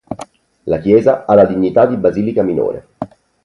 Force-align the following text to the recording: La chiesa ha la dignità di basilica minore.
La 0.73 0.79
chiesa 0.79 1.25
ha 1.27 1.35
la 1.35 1.45
dignità 1.45 1.85
di 1.85 1.95
basilica 1.95 2.41
minore. 2.41 2.87